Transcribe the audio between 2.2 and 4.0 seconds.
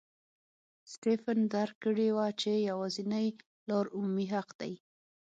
چې یوازینۍ لار